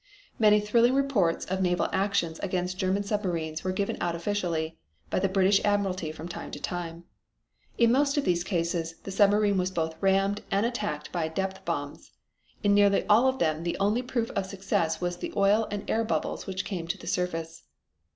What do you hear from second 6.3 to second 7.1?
to time.